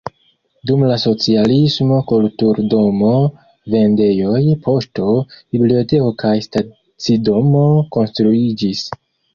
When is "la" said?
0.91-0.95